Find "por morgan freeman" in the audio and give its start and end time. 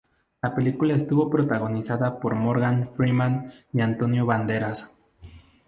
2.19-3.51